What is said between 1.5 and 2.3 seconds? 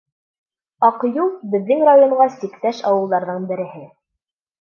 беҙҙең районға